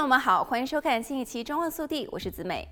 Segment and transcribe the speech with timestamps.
[0.00, 2.66] 朋友们好，欢迎收看新一期《中望速递》，我是子美。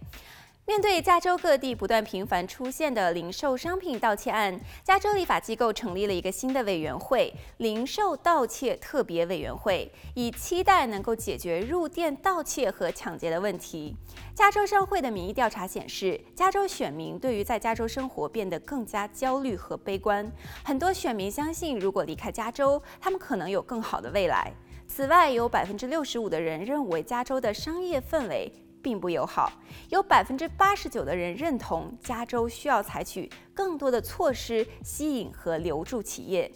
[0.65, 13.95] 面对加州各地不断频繁出现的零售商品盗窃案，加州立法机构成立了一个新的委员会——零售盗窃特别委员会，以期待能够解决入店盗窃和抢劫的问题。
[14.35, 20.27] 加州商会的民意调查显示，加州选民对于在加州生活变得更加焦虑和悲观。
[20.65, 24.51] 很多选民相信，如果离开加州，他们可能有更好的未来。
[24.89, 28.51] 此外，有百分之六十五的人认为加州的商业氛围
[28.83, 29.53] 并不友好，
[29.91, 36.51] 有百分之八十九的人认同加州需要采取更多的措施吸引和留住企业。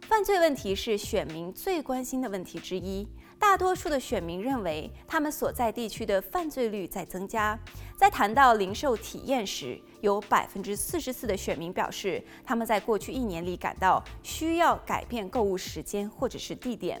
[0.00, 3.06] 犯罪问题是选民最关心的问题之一，
[3.38, 7.56] 大多数的选民认为他们所在地区的犯罪率在增加。
[7.96, 17.00] 在谈到零售体验时，有百分之四十四的选民表示他们在过去一年里感到需要改变购物时间或者是地点。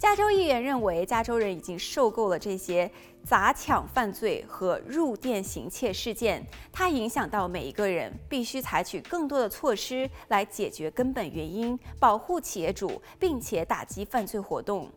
[0.00, 2.90] 加州议员认为，加州人已经受够了这些
[3.22, 14.90] 砸抢犯罪和入店行窃事件，它影响到每一个人，必须采取更多的措施来解决根本原因，保护企业主，并且打击犯罪活动。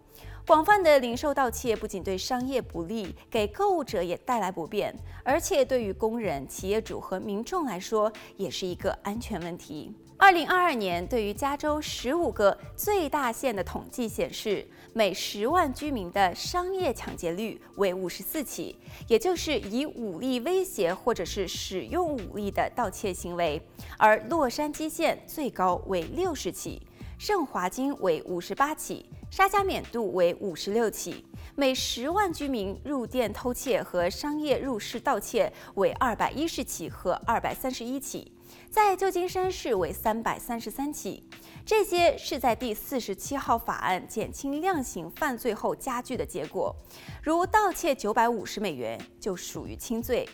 [0.45, 9.95] 广泛的零售盗窃不仅对商业不利，给购物者也带来不便，而且对于工人、企业主和民众来说，也是一个安全问题。
[10.17, 23.61] 二零二二年，对于加州十五个最大县的统计显示，每十万居民的商业抢劫率为五十四起，也就是以武力威胁或者是使用武力的盗窃行为。
[23.97, 26.81] 而洛杉矶县最高为六十起，
[27.17, 29.05] 圣华金为五十八起，
[29.35, 31.25] 沙加缅度为五十六起。
[31.55, 38.31] 每十万居民入店偷窃和商业入室盗窃为二百一十起和二百三十一起。
[38.69, 41.27] 在旧金山市为三百三十三起，
[41.65, 46.75] 这些是在第四十七号法案减轻量刑犯罪后加剧的结果。
[47.23, 50.29] 如盗窃九百五十美元就属于轻罪。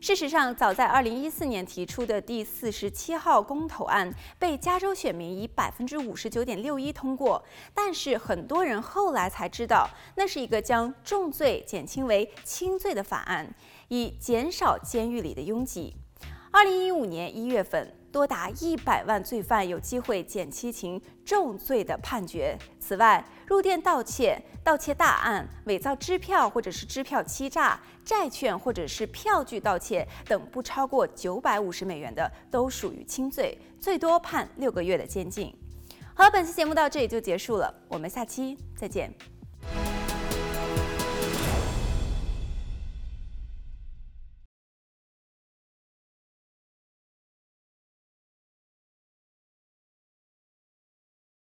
[0.00, 7.44] 事实上，早在二零一四年提出的第四十七号公投案被加州选民以百分之五十九点六一通过，
[7.74, 13.54] 但是很多人后来才知道，那是一个将重罪减轻为轻罪的法案，
[13.88, 15.94] 以减少监狱里的拥挤。
[16.52, 22.58] 二零一五年一月份，多达一百万罪犯有机会减轻其重罪的判决。
[22.80, 35.54] 此外，入店盗窃、盗窃大案、伪造支票或者是支票欺诈、债券或者是票据盗窃等不超过九百五十美元的，都属于轻罪，最多判六个月的监禁。
[36.14, 39.14] 好了，本期节目到这里就结束了，我们下期再见。